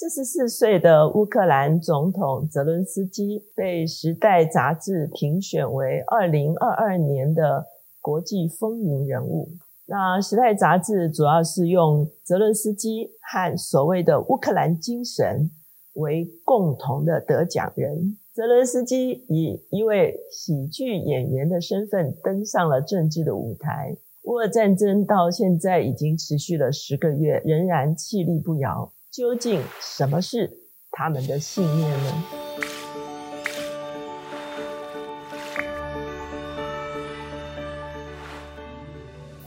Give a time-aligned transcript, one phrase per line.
[0.00, 7.66] 四十四岁的乌克兰总统泽伦斯基被《时代》杂志评选为二零二二年的
[8.00, 9.48] 国际风云人物。
[9.86, 15.50] 那《时代》杂志主要是用泽伦斯基和所谓的乌克兰精神
[15.94, 18.16] 为共同的得奖人。
[18.32, 23.96] 泽伦斯基以一位喜剧演员的身份登上了政治的舞台。
[24.22, 28.92] 乌俄战争到现在已经持续了十个月，仍然气力不摇。
[29.10, 30.50] 究竟什么是
[30.90, 32.24] 他们的信念呢？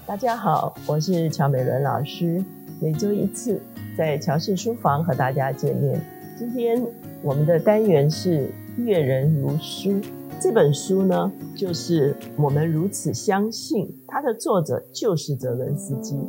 [0.08, 2.44] 大家好，我是乔美伦老师，
[2.82, 3.62] 每周一次
[3.96, 6.02] 在乔氏书房和大家见面。
[6.36, 6.84] 今天
[7.22, 8.48] 我们的单元是
[8.84, 9.92] 《阅人如书》，
[10.40, 16.20] 这本书呢，就是我们如此相信它的作者就是泽伦斯基。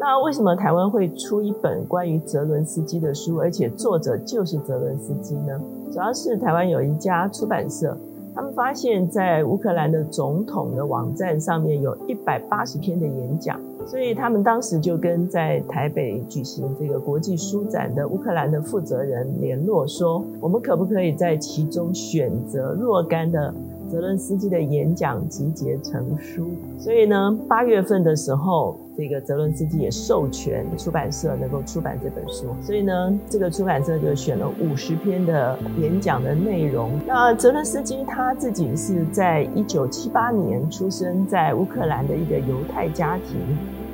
[0.00, 5.60] 那为什么台湾会出一本关于泽伦斯基的书，而且作者就是泽伦斯基呢？
[5.90, 7.96] 主要是台湾有一家出版社，
[8.34, 23.52] 他们发现，在乌克兰的总统的网站上面有一百八十篇的演讲，所以他们当时就跟在台北举行这个国际书展的乌克兰的负责人联络，说我们可不可以在其中选择若干的。
[23.90, 26.46] 泽伦斯基的演讲集结成书，
[26.78, 36.90] 所以呢，八月份的时候，这个泽伦斯基也授权出版社能够出版这本书，所以呢，这个出版社就选了五十篇的演讲的内容。
[37.06, 43.38] 那泽伦斯基他自己是在一九七八年出生在乌克兰的一个犹太家庭，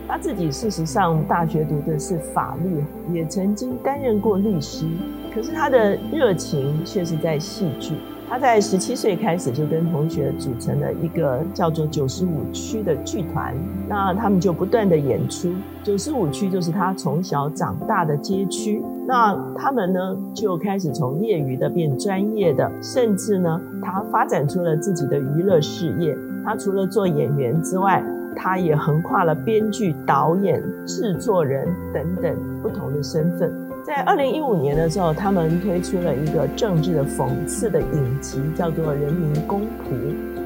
[0.09, 2.83] 他自己事实上大学读的是法律，
[3.15, 4.87] 也曾经担任过律师，
[5.35, 7.93] 可是他的热情却是在戏剧。
[8.29, 13.55] 他在十七岁开始就跟同学组成了一个叫做九十五区的剧团，
[13.89, 15.53] 那他们就不断的演出。
[15.83, 26.17] 九十五区就是他从小长大的街区，那他们呢就开始从业余的变专业的，甚至呢他发展出了自己的娱乐事业。
[26.45, 28.03] 他除了做演员之外，
[28.35, 33.53] 他也横跨了编剧、导演、制作人等等不同的身份。
[33.85, 39.93] 在二零一五年的时候，他们推出了一个政治的讽刺的影集，叫做《人民公仆》，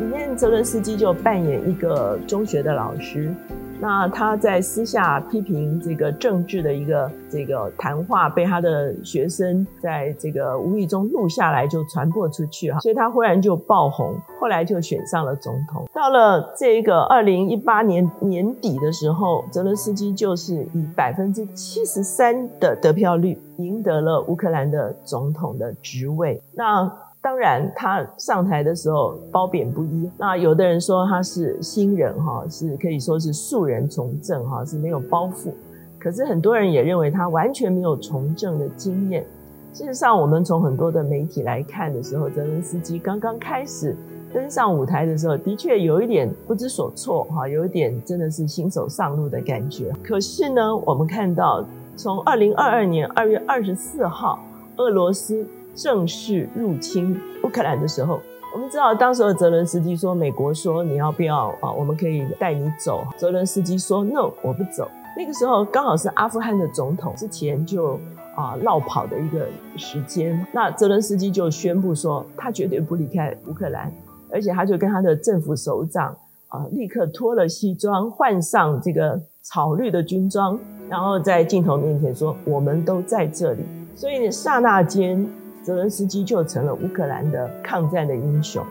[0.01, 3.33] 里面泽伦斯基就扮演一个中学的老师。
[3.81, 15.89] 那他在私下批评这个政治的一个这个谈话，被他的学生在这个无意中录下来，就传播出去哈，所以他忽然就爆红，后来就选上了总统。
[15.93, 26.43] 到了这个二零一八年年底的时候，泽伦斯基就是以百分之七十三的得票率赢得了乌克兰的总统的职位。
[26.53, 26.91] 那
[27.21, 30.09] 当然，他上台的时候褒贬不一。
[30.17, 35.53] 那有的人说他是新人哈，是可以说是素人从政哈，是没有包袱。
[35.99, 39.27] 可是很多人也认为他完全没有从政的经验。
[39.75, 43.97] 事实上，我们从很多的媒体来看的时候，泽连斯基刚刚开始
[44.33, 49.93] 登上舞台的时候，的确有一点不知所措哈，有一点真的是新手上路的感觉。
[50.05, 51.65] 可是呢，我们看到
[51.97, 54.39] 从二零二二年二月二十四号，
[54.77, 55.45] 俄罗斯。
[55.75, 58.21] 正式入侵乌克兰的时候，
[58.55, 61.71] 我们知道当时的泽伦斯基说：“美国说你要不要啊？
[61.71, 67.99] 我们可以带你走。”泽伦斯基说：“No，我不走。”那个时候刚好是阿富汗的总统之前就
[68.37, 69.47] 啊绕跑的一个
[69.77, 73.93] 时间，那泽伦斯基就宣布说他绝对不离开乌克兰，
[74.33, 76.17] 而且他就跟他的政府首长
[76.49, 80.59] 啊立刻脱了西装，换上这个草绿的军装，
[80.89, 83.63] 然后在镜头面前说：“我们都在这里。”
[83.95, 85.29] 所以刹那间。
[85.69, 88.65] 泽伦斯基就成了乌克兰的抗战的英雄。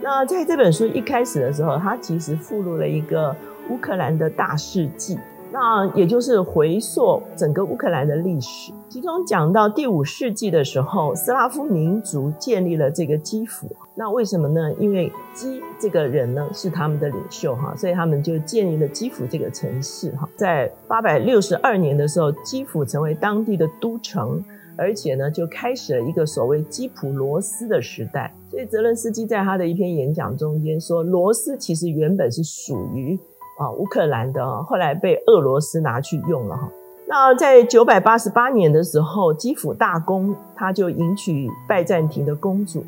[0.00, 3.32] 那在这本书一开始的时候，他其实附录了一个
[3.70, 5.16] 乌克兰的大事记，
[5.52, 8.72] 那也就是回溯整个乌克兰的历史。
[8.88, 13.68] 其中讲到第五世纪的时候，斯拉夫民族建立了这个基辅。
[13.94, 14.72] 那为什么呢？
[14.80, 20.28] 因为基这个人呢是他们的领袖哈，所以他们就建立了基辅这个城市哈。
[20.34, 24.42] 在八百六十二年的时候，基辅成为当地的都城。
[24.82, 28.34] 而且呢，就开始了一个所谓基普罗斯的时代。
[28.50, 33.16] 所以泽伦斯基在他的一篇演讲中间说，罗斯其实原本是属于
[33.60, 36.68] 啊乌克兰的，后来被俄罗斯拿去用了哈。
[37.06, 42.84] 那在九百八十八年的时候，基辅大公他就迎娶拜占庭的公主，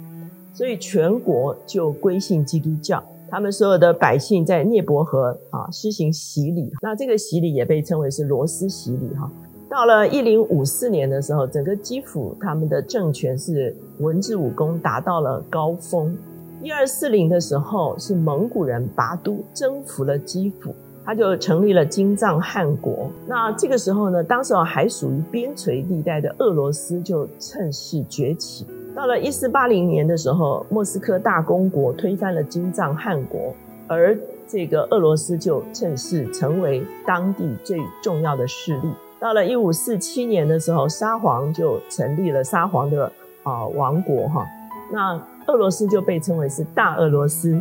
[0.53, 3.01] 所以全国就归信基督教。
[3.31, 9.31] 他们所有的百姓在涅伯河啊施行洗礼，那这个洗礼也被称为是罗斯洗礼哈。
[9.75, 16.17] 到了一零五四年的时候，整个基辅他们的政权是文治武功达到了高峰。
[16.63, 20.73] 一二四零的时候，是蒙古人拔都征服了基辅。
[21.05, 23.11] 他就成立了金帐汗国。
[23.27, 28.65] 那这个时候呢，当时还属于边陲地带的俄罗斯就趁势崛起。
[28.95, 33.53] 到了一四八零年的时候，莫斯科大公国推翻了金帐汗国，
[33.89, 34.17] 而
[34.47, 38.89] 这个俄罗斯就趁势成为当地最重要的势力。
[39.25, 43.11] 到了一五四七年的时候，沙皇就成立了沙皇的
[43.43, 44.47] 啊王国哈。
[44.93, 47.59] 那俄罗斯就被称为是大俄罗斯，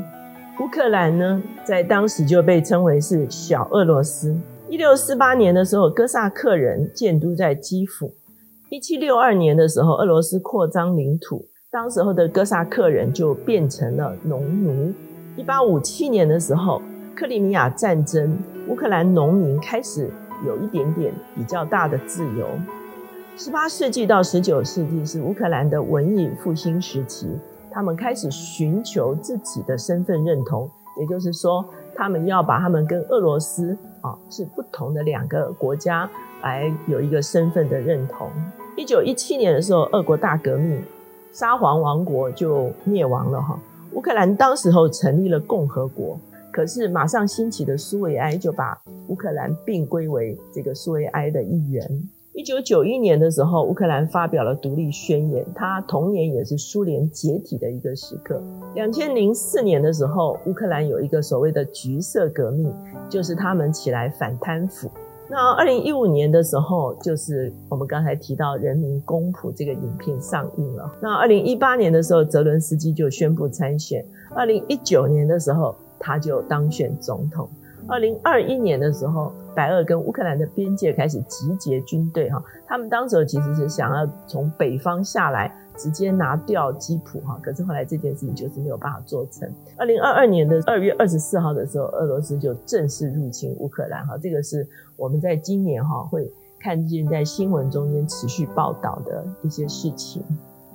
[0.59, 4.37] 乌克兰呢在当时就被称为是小俄罗斯。
[4.67, 8.13] 一六四八年的时候，哥萨克人建都在基辅。
[8.67, 14.91] 一七六二年的时候，俄罗斯扩张领土，当时候的哥萨克人就变成了农奴。
[15.37, 16.81] 一八五七年的时候，
[17.15, 18.37] 克里米亚战争，
[18.67, 20.09] 乌克兰农民开始
[20.45, 22.47] 有一点点比较大的自由。
[23.35, 27.27] 十八世纪到十九世纪是乌克兰的文艺复兴时期，
[27.71, 30.69] 他们开始寻求自己的身份认同，
[30.99, 36.07] 也就是说，他们要把他们跟俄罗斯啊是不同的两个国家
[36.43, 38.29] 来有一个身份的认同。
[38.75, 40.83] 一九一七年的时候，俄国大革命，
[41.31, 43.59] 沙皇王国就灭亡了哈。
[43.93, 46.19] 乌克兰当时候成立了共和国，
[46.53, 51.83] 可是马上兴起的苏维埃就把乌克兰并归为这个苏维埃的一员。
[52.35, 58.39] 一九九一年的时候，乌克兰发表了独立宣言，它同年也是苏联解体的一个时刻。
[58.75, 62.71] 两千零四年的时候，乌克兰有一个所谓的橘色革命，
[63.09, 64.91] 就是他们起来反贪腐。
[65.29, 70.91] 那二零一五年的时候，就是我们刚才提到《人民公仆》这个影片上映了。
[71.01, 74.05] 那二零一八年的时候，泽伦斯基就宣布参选。
[74.35, 77.49] 二零一九年的时候，他就当选总统。
[77.87, 89.51] 二零二一年的时候，白俄跟乌克兰的边界开始集结军队，哈，他们当时其实是想要从北方下来，直接拿掉基辅，哈，可是后来这件事情就是没有办法做成。
[89.77, 94.65] 二零二二年的二月二十四号的时候，俄罗斯就正式入侵乌克兰，哈，这个是
[94.95, 100.23] 我们在今年哈会看见在新闻中间持续报道的一些事情。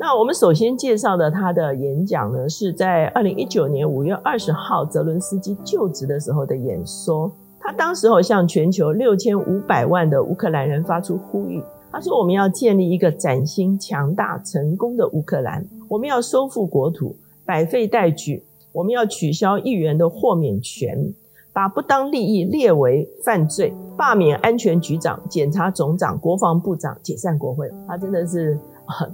[0.01, 7.31] 那我们首先介绍的他的演讲呢，是在二零一九年五月二十号泽伦斯基就职的时候的演说。
[7.59, 11.61] 他当时候向全球六千五百万的乌克兰人发出呼吁，
[11.91, 21.13] 他说：“我们要建立一个崭新、强大、成功的乌克兰，我们要收复国土，百废待举，我们要取消议员的豁免权，
[21.53, 28.57] 把不当利益列为犯罪，罢免安全局长、检察总长、国防部长，解散国会。”他真的是。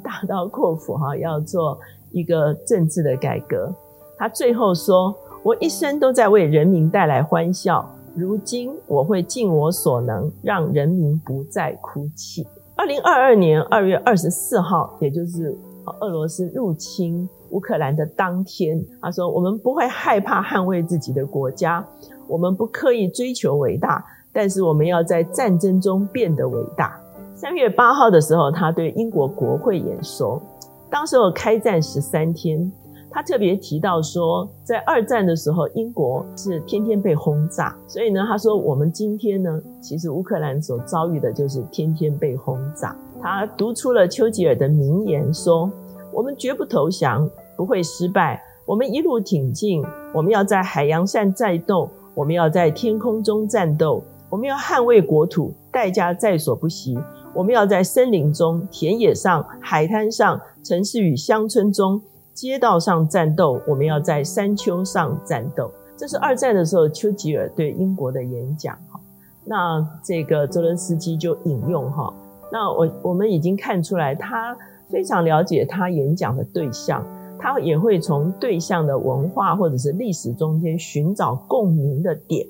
[0.03, 1.79] 大刀阔斧哈， 要做
[2.11, 3.73] 一个政治的改革。
[4.17, 7.85] 他最后说：“我一生都在为人民带来欢笑，
[8.15, 15.57] 如今我会尽我所能，让人民不再哭泣。”二零二二年二月二十四号，也就是
[16.01, 21.85] 俄罗斯入侵乌克兰的当天，他说：“我们不会害怕捍卫自己的国家，
[22.27, 26.99] 我们不刻意追求伟大，但是我们要在战争中变得伟大。”
[27.45, 30.41] 三月八号的时候，他对英国国会演说。
[30.89, 32.73] 当时候开战十三天，
[33.11, 37.77] 他特别提到说，在二战的时候，英国是天天被轰炸。
[37.87, 42.97] 所以呢，他说我们今天呢，其实乌克兰所遭遇的就是天天被轰炸。
[43.21, 45.71] 他读出了丘吉尔的名言，说
[46.15, 48.43] ：“我们绝不投降，不会失败。
[48.65, 56.99] 我们一路挺进，我们要在海洋上战斗，我们要在天空中战斗，我们要捍卫国土，代价在所不惜。”
[57.35, 62.01] 我们要在森林中、田野上、海滩上、城市与乡村中、
[62.33, 63.61] 街道上战斗。
[63.67, 65.71] 我们要在山丘上战斗。
[65.97, 68.77] 这是二战的时候丘吉尔对英国的演讲。
[68.91, 69.01] 哈，
[69.45, 72.15] 那这个泽伦斯基就引用哈。
[72.53, 74.57] 那我我们已经看出来，他
[74.89, 77.05] 非常了解他演讲的对象，
[77.39, 82.47] 他也会从对象的文化或者是历史中间寻找共鸣的点，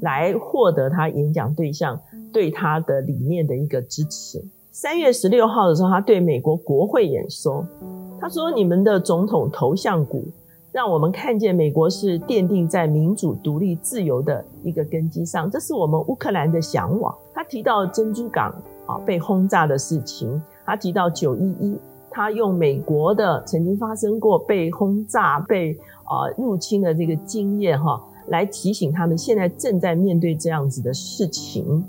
[0.00, 2.00] 来获得他演讲对象。
[2.32, 4.42] 对他的理念的一个支持。
[4.70, 7.64] 三月十六号的时候，他对美国国会演说，
[8.18, 10.24] 他说：“你们的总统头像骨，
[10.72, 18.50] 让我们看见美国是奠定在民主、独立、自由的一个根基上，这是我们乌克兰的向往。”他提到珍珠港
[18.86, 21.78] 啊被轰炸的事情，他提到九一一，
[22.10, 31.84] 他用美国的曾经发生过被轰炸、被啊入侵的这个经验哈，来提醒他们现在正在面对这样子的事情。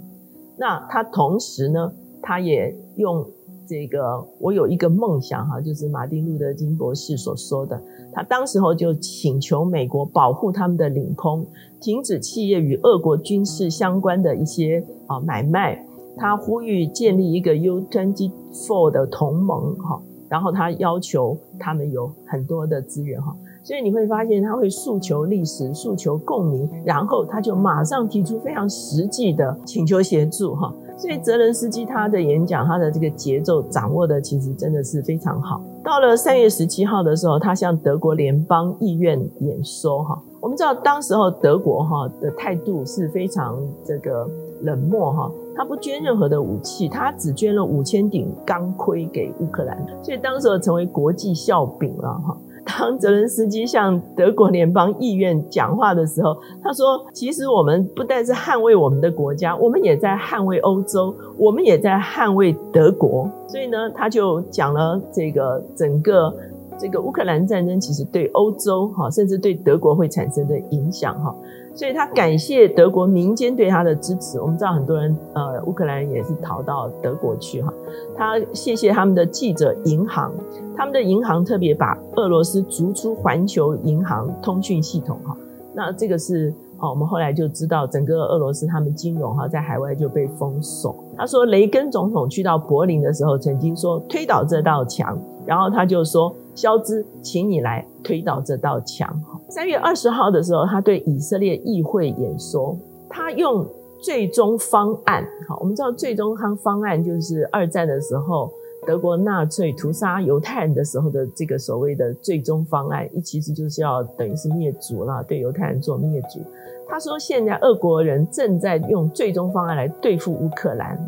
[0.64, 1.92] 那他同时呢，
[2.22, 3.22] 他也用
[3.68, 7.78] 这个，我有一个梦想哈，就是马丁路德金博士所说的，
[8.14, 11.46] 他当时候就请求美国保护他们的领空，
[11.82, 30.74] 停止企业与俄国军事相关的一些啊买卖，他呼吁建立一个 U twenty four 的同盟哈，然后他要求他们有很多的资源哈，所以你会发现他会诉求历史、诉求共鸣，然后他就马上提出非常实际的请求协助哈。
[30.98, 35.62] 所以泽伦斯基他的演讲，他的这个节奏掌握的其实真的是非常好。
[35.84, 40.22] 到了三月十七号的时候，他向德国联邦议院演说哈。
[40.42, 44.30] 我们知道当时候德国哈的态度是非常这个
[44.62, 52.38] 冷漠哈，他不捐任何的武器，他只捐了五千顶钢盔给乌克兰，所以当时候成为国际笑柄了哈。
[52.66, 66.34] 当泽伦斯基向德国联邦议院讲话的时候，他说：“其实我们不但是捍卫我们的国家，我们也在捍卫欧洲，我们也在捍卫德国。”所以呢，他就讲了这个整个
[66.78, 71.34] 这个乌克兰战争其实对欧洲哈，甚至对德国会产生的影响哈。
[71.76, 74.40] 所以他感谢德国民间对他的支持。
[74.40, 77.74] 我们知道很多人，呃，乌克兰也是逃到德国去哈。
[78.16, 80.32] 他谢谢他们的记者银行，
[80.76, 85.36] 他们的银行特别把俄罗斯逐出环球银行通讯系统哈。
[85.74, 90.96] 那这个是哦，我们后来就知道整个俄罗斯他们金融哈在海外就被封锁。
[91.18, 99.14] 他说雷根总统去到柏林的时候曾经说推倒这道墙，然后他就说肖兹，请你来推倒这道墙。
[99.50, 102.78] 三月二十号的时候，他对以色列议会演说，
[103.10, 103.66] 他用
[104.02, 105.26] 最终方案。
[105.48, 108.52] 好，我们知道最终方方案就是二战的时候
[108.86, 116.40] 德国纳粹屠杀犹太人的时候的这个所谓的最终方案，一其实就是要等于是灭族了，对犹太人做灭族。
[116.88, 121.00] 他说，现在俄国人正在用最终方案来对付乌克兰。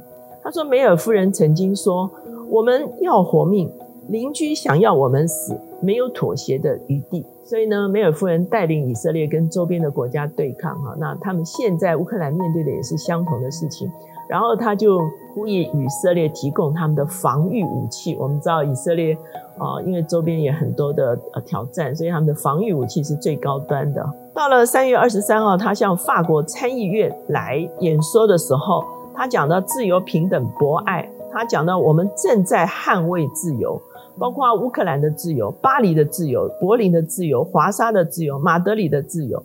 [0.41, 2.09] 他说，梅尔夫人曾经说
[2.49, 3.69] ：“我们要活命，
[4.07, 13.91] 邻居想要我们死，没有妥协的余地。”所以呢，梅尔夫人带领以色列跟周边的国家对抗哈，那他们现在乌克兰面对的也是相同的事情。
[14.27, 15.00] 然后他就
[15.35, 18.17] 呼吁以色列提供他们的防御武器。
[18.19, 19.15] 我们知道以色列
[19.59, 24.03] 啊，因为周边也很多的呃挑战，所以他们的防御武器是最高端的。
[24.33, 28.83] 到了三月二十三号，他向法国参议院来演说的时候，
[29.13, 31.07] 他讲到自由、平等、博爱。
[31.31, 33.79] 他讲到我们正在捍卫自由。
[34.17, 39.43] 包括乌克兰的自由、巴黎的自由、柏林的自由、华沙的自由、马德里的自由，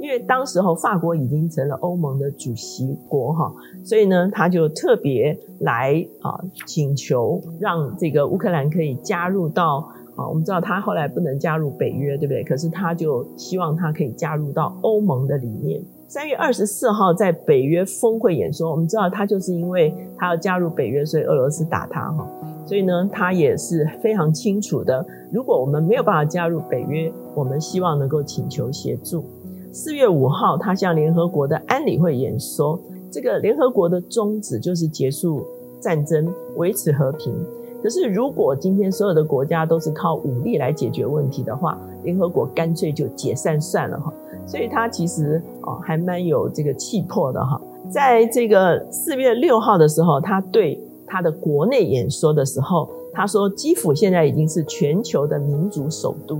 [0.00, 3.52] 因为当时候法国已经成了欧盟的主席国哈，
[3.84, 12.42] 所以呢，他就特别来啊请求让这个乌克兰可以加入到啊，我们知道他后来不能加入北约，对不对？
[12.42, 15.80] 可是他就希望他可以加入到欧盟的里面。
[16.10, 22.26] 三月二十四号在北约峰会演说，我们知道他就是因为他要加入北约，所以俄罗斯打他哈。
[22.64, 25.04] 所以呢，他也是非常清楚的。
[25.30, 29.22] 如果我们没有办法加入北约，我们希望能够请求协助。
[29.70, 32.80] 四月五号，他向联合国的安理会演说。
[33.10, 35.46] 这个联合国的宗旨就是结束
[35.78, 37.34] 战争、维持和平。
[37.82, 44.10] 可是，如果今天所有的国家都是靠武力来解决问题的话，联合国干脆就解散算了哈。
[44.46, 47.60] 所以，他其实哦还蛮有这个气魄的哈。
[47.90, 50.82] 在这个四月六号的时候，他对。
[51.10, 56.36] 他的国内演说的时候，他说：“基辅现在已经是全球的民主首都。”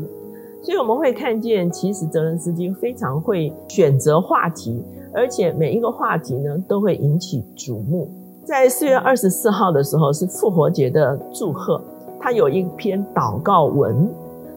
[0.61, 8.11] 所以我们会看见，其实泽伦斯基非常会选择话题，而且每一个话题呢都会引起瞩目。
[8.45, 11.81] 在四月二十四号的时候是复活节的祝贺，
[12.21, 14.07] 他有一篇祷告文，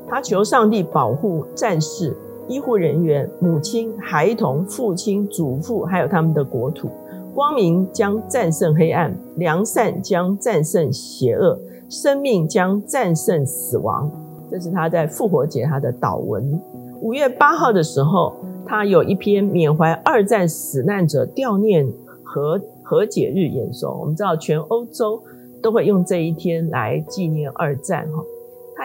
[0.10, 2.14] 他求上帝保护战士、
[2.48, 6.90] 医护人员、母亲、孩童、父亲、祖父，还有他们的国土。
[7.34, 11.58] 光明将战胜黑暗，良善将战胜邪恶，
[11.90, 14.12] 生命将战胜死亡。
[14.52, 16.62] 这是他在复活节他的祷文。
[17.00, 18.34] 五月八号的时候，
[18.66, 21.88] 他有一篇缅怀二战死难者悼念
[22.22, 23.98] 和和解日演说。
[23.98, 25.24] 我们知道，全欧洲
[25.64, 28.06] 都会用这一天来纪念二战。
[28.12, 28.22] 哈，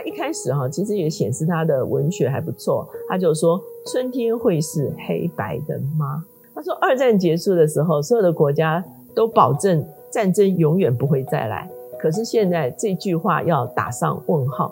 [0.07, 2.89] 一开始哈，其实也显示他的文学还不错。
[3.09, 3.61] 他就说
[3.91, 8.83] ：“春天会是黑白的吗？”他说，二战结束的时候，所有的国家
[9.17, 11.69] 都保证战争永远不会再来。
[11.99, 14.71] 可是现在这句话要打上问号。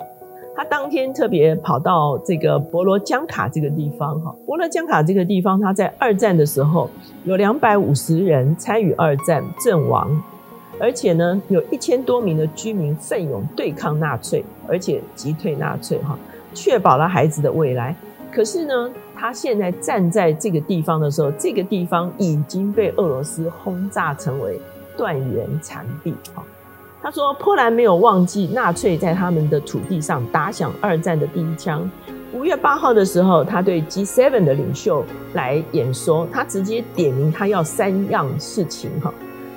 [0.57, 6.89] 他当天特别跑到这个博罗江卡这个地方，哈，博罗江卡这个地方，他在二战的时候
[7.25, 10.09] 有两百五十人参与二战阵亡，
[10.79, 16.19] 而且呢，有一千多名的居民奋勇对抗纳粹，而且击退纳粹，哈，
[16.53, 17.95] 确保了孩子的未来。
[18.33, 18.91] 可是呢？
[19.17, 24.61] 他现在站在这个地方的时候，这个地方已经被俄罗斯轰炸成为
[24.99, 26.13] 断垣残壁。
[26.35, 26.43] 哈，
[27.01, 31.89] 他说波兰没有忘记纳粹在他们的土地上打响二战的第一枪。
[32.35, 38.91] 五月八号的时候，他对 G7 的领袖来演说，他直接点名他要三样事情。
[39.01, 39.15] 哈，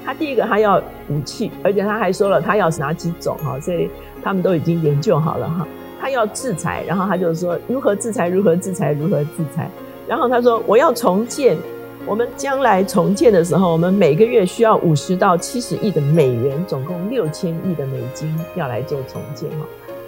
[0.08, 3.36] 他第一个他要武器，而且他还说了他要哪几种。
[3.44, 3.90] 哈，所以
[4.24, 5.50] 他们都已经研究好了。
[5.50, 5.68] 哈。
[6.00, 9.70] 他要制裁，然后他就说如何制裁，如何制裁，如何制裁。
[10.08, 11.58] 然后他说我要重建，
[12.06, 19.66] 我们将来重建的时候，我们每个月需要五十到七十亿的美元，总共六千亿的美金要来做重建哈。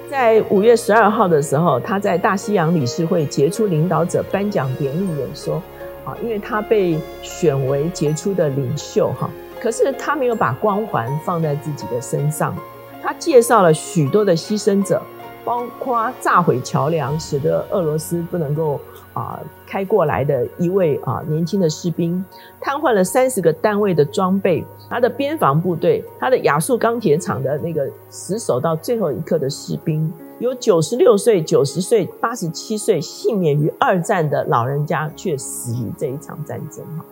[0.09, 5.61] 在五月十二号的时候，他在大西洋理事会杰出领导者颁奖典礼演说，
[6.05, 9.29] 啊，因为他被选为杰出的领袖哈，
[9.61, 12.55] 可是他没有把光环放在自己的身上，
[13.01, 15.01] 他介绍了许多的牺牲者。
[15.45, 18.79] 包括炸毁桥梁，使得俄罗斯不能够
[19.13, 22.23] 啊开过来的一位啊年轻的士兵，
[22.59, 37.05] 瘫痪了三十个单位的装备，他的边防部队，他的亚速钢铁厂的那个死守到最后一刻的士兵，有九十六岁、九十岁、八十七岁幸免于二战的老人家，却死于这一场战争哈。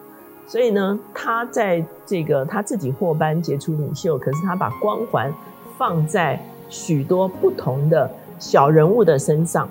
[0.48, 5.32] 所以呢，他在这个他自己获颁杰出领袖，可是他把光环
[5.78, 8.10] 放在许多不同的。
[8.40, 9.68] 小人物的身上，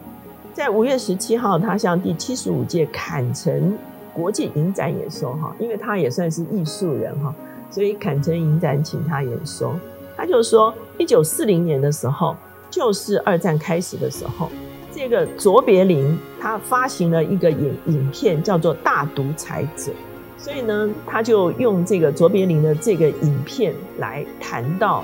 [0.53, 3.79] 在五月十七号，他向第七十五届坎城
[4.13, 7.33] 国际影展演说哈，因为他也算是艺术人哈，
[7.71, 9.73] 所以坎城影展请他演说。
[10.17, 12.35] 他就说，一九四零年的时候，
[12.69, 14.49] 就是二战开始的时候，
[14.93, 19.93] 这个卓别林他发行了一个影影片，叫做《大独裁者》，
[20.39, 25.03] 所以呢，他就用这个卓别林的这个影片来谈到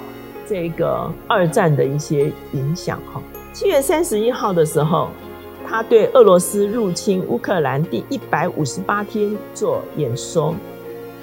[0.48, 3.20] 这个二战的一些影响哈。
[3.52, 5.08] 七月三十一号的时候，
[5.66, 10.54] 他对俄罗斯入侵乌克兰第一百五十八天做演说。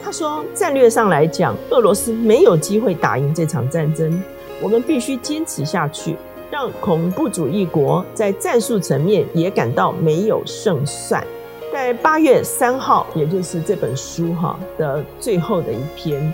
[0.02, 4.22] 他说：“战略上来讲，俄罗斯没有机会打赢这场战争。
[4.62, 6.16] 我们必须坚持下去，
[6.50, 11.22] 让恐怖主义国在战术层面也感到没有胜算。”
[11.72, 16.34] 在八月三号，也就是这本书哈的最后的一篇，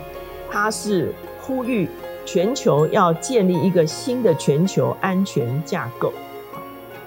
[0.50, 1.90] 他是呼吁。
[2.28, 6.12] 全球要建立一个新的全球安全架构。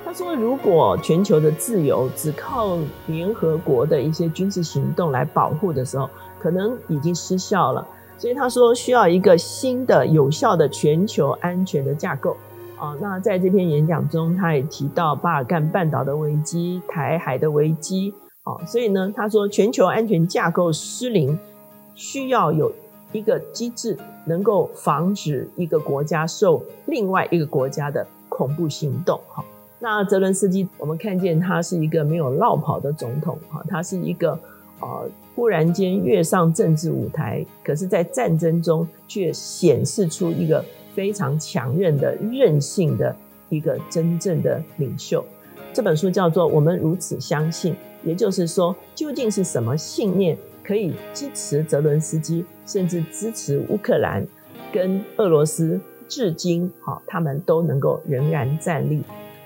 [0.05, 6.09] 他说，如果全球的自由只靠联合国的一些军事行动来保护的时候，
[6.39, 7.85] 可能已经失效了。
[8.17, 12.37] 所以他说，需要一个新的有效的全球安全的架构。
[12.79, 18.15] 啊，那在这篇演讲中，他也提到巴尔干半岛的危机、台海的危机。
[18.45, 21.39] 啊，所以呢，他说，全球安全架构失灵，
[21.95, 22.73] 需要有。
[23.11, 29.19] 一个机制能够防止一个国家受另外一个国家的恐怖行动。
[29.31, 29.43] 哈，
[29.79, 33.39] 那泽伦斯基，我们看见他是一个没有落跑的总统。
[33.49, 34.39] 哈，他是一个
[34.81, 40.63] 呃，忽然间跃上政治舞台，可是，在战争中却显示出一个
[40.99, 43.15] 非常强韧的韧性的
[43.51, 45.25] 一个真正的领袖。
[45.73, 50.37] 这本书叫做《我们如此相信》，也就是说，究竟是什么信念？
[50.65, 54.27] 可以支持泽伦斯基，甚至支持乌克兰
[54.73, 59.01] 跟俄罗斯，至今哈他们都能够仍然站立。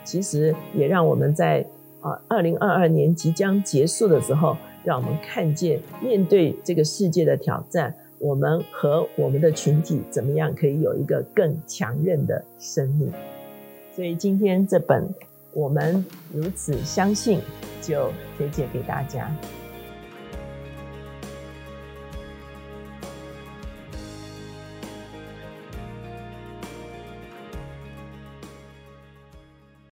[0.05, 1.67] 其实也让我们在
[2.01, 13.13] 啊二零二二年即将结束的时候，让我们看见面对这个世界的挑战，我们和我们的群体怎么样可以有一个更强韧的生命。
[13.97, 15.13] 所以今天这本
[15.53, 17.41] 我们如此相信，
[17.81, 19.29] 就推荐给大家。